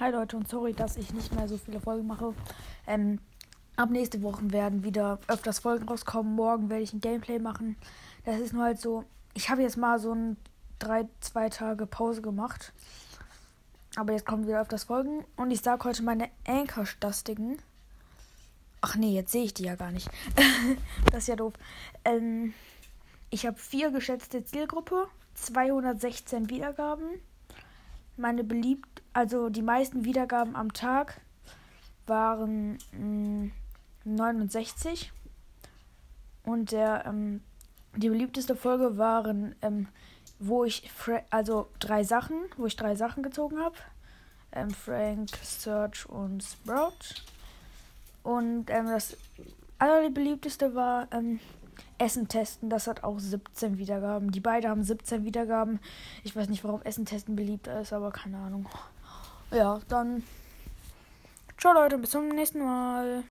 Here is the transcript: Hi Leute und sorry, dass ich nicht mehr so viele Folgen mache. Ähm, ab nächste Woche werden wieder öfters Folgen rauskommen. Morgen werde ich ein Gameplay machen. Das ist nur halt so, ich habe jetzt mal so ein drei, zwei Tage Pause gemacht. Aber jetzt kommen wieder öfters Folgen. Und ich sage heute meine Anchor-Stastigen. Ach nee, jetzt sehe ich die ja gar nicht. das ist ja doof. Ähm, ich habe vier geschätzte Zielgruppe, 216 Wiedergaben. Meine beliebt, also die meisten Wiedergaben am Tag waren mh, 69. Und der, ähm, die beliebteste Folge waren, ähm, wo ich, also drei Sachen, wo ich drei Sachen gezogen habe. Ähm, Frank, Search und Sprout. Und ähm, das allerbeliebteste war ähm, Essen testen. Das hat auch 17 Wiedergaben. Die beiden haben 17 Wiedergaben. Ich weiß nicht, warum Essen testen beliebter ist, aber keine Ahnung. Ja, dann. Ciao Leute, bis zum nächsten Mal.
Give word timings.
Hi 0.00 0.10
Leute 0.10 0.38
und 0.38 0.48
sorry, 0.48 0.72
dass 0.72 0.96
ich 0.96 1.12
nicht 1.12 1.34
mehr 1.34 1.46
so 1.46 1.58
viele 1.58 1.78
Folgen 1.78 2.06
mache. 2.06 2.32
Ähm, 2.86 3.18
ab 3.76 3.90
nächste 3.90 4.22
Woche 4.22 4.50
werden 4.50 4.82
wieder 4.82 5.18
öfters 5.28 5.58
Folgen 5.58 5.86
rauskommen. 5.86 6.36
Morgen 6.36 6.70
werde 6.70 6.82
ich 6.82 6.94
ein 6.94 7.02
Gameplay 7.02 7.38
machen. 7.38 7.76
Das 8.24 8.40
ist 8.40 8.54
nur 8.54 8.64
halt 8.64 8.80
so, 8.80 9.04
ich 9.34 9.50
habe 9.50 9.60
jetzt 9.60 9.76
mal 9.76 9.98
so 9.98 10.14
ein 10.14 10.38
drei, 10.78 11.06
zwei 11.20 11.50
Tage 11.50 11.84
Pause 11.84 12.22
gemacht. 12.22 12.72
Aber 13.94 14.14
jetzt 14.14 14.24
kommen 14.24 14.46
wieder 14.46 14.62
öfters 14.62 14.84
Folgen. 14.84 15.22
Und 15.36 15.50
ich 15.50 15.60
sage 15.60 15.84
heute 15.84 16.02
meine 16.02 16.30
Anchor-Stastigen. 16.48 17.58
Ach 18.80 18.96
nee, 18.96 19.14
jetzt 19.14 19.32
sehe 19.32 19.44
ich 19.44 19.52
die 19.52 19.64
ja 19.64 19.74
gar 19.74 19.92
nicht. 19.92 20.08
das 21.12 21.24
ist 21.24 21.28
ja 21.28 21.36
doof. 21.36 21.52
Ähm, 22.06 22.54
ich 23.28 23.44
habe 23.44 23.58
vier 23.58 23.90
geschätzte 23.90 24.46
Zielgruppe, 24.46 25.08
216 25.34 26.48
Wiedergaben. 26.48 27.20
Meine 28.16 28.44
beliebt, 28.44 28.88
also 29.12 29.48
die 29.48 29.62
meisten 29.62 30.04
Wiedergaben 30.04 30.56
am 30.56 30.72
Tag 30.72 31.20
waren 32.06 32.78
mh, 32.92 33.50
69. 34.04 35.12
Und 36.44 36.72
der, 36.72 37.04
ähm, 37.06 37.42
die 37.96 38.08
beliebteste 38.08 38.56
Folge 38.56 38.98
waren, 38.98 39.54
ähm, 39.62 39.88
wo 40.38 40.64
ich, 40.64 40.90
also 41.30 41.68
drei 41.78 42.02
Sachen, 42.02 42.36
wo 42.56 42.66
ich 42.66 42.76
drei 42.76 42.94
Sachen 42.94 43.22
gezogen 43.22 43.58
habe. 43.58 43.76
Ähm, 44.52 44.70
Frank, 44.70 45.30
Search 45.42 46.08
und 46.08 46.42
Sprout. 46.42 47.22
Und 48.22 48.70
ähm, 48.70 48.86
das 48.86 49.16
allerbeliebteste 49.78 50.74
war 50.74 51.08
ähm, 51.12 51.40
Essen 51.98 52.28
testen. 52.28 52.70
Das 52.70 52.86
hat 52.86 53.04
auch 53.04 53.18
17 53.18 53.78
Wiedergaben. 53.78 54.30
Die 54.30 54.40
beiden 54.40 54.70
haben 54.70 54.82
17 54.82 55.24
Wiedergaben. 55.24 55.78
Ich 56.24 56.34
weiß 56.34 56.48
nicht, 56.48 56.64
warum 56.64 56.82
Essen 56.82 57.04
testen 57.04 57.36
beliebter 57.36 57.80
ist, 57.80 57.92
aber 57.92 58.10
keine 58.10 58.38
Ahnung. 58.38 58.66
Ja, 59.52 59.80
dann. 59.88 60.22
Ciao 61.58 61.74
Leute, 61.74 61.98
bis 61.98 62.10
zum 62.10 62.28
nächsten 62.28 62.64
Mal. 62.64 63.18